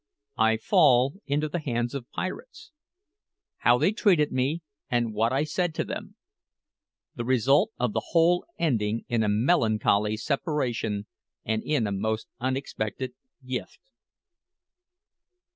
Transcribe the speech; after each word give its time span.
I 0.39 0.57
FALL 0.57 1.13
INTO 1.27 1.47
THE 1.47 1.59
HANDS 1.59 1.93
OF 1.93 2.09
PIRATES 2.09 2.71
HOW 3.57 3.77
THEY 3.77 3.91
TREATED 3.91 4.31
ME, 4.31 4.63
AND 4.89 5.13
WHAT 5.13 5.31
I 5.31 5.43
SAID 5.43 5.75
TO 5.75 5.83
THEM 5.83 6.15
THE 7.13 7.23
RESULT 7.25 7.69
OF 7.77 7.93
THE 7.93 8.01
WHOLE 8.09 8.43
ENDING 8.57 9.05
IN 9.09 9.21
A 9.21 9.29
MELANCHOLY 9.29 10.17
SEPARATION 10.17 11.05
AND 11.45 11.61
IN 11.63 11.85
A 11.85 11.91
MOST 11.91 12.27
UNEXPECTED 12.39 13.13
GIFT. 13.45 13.77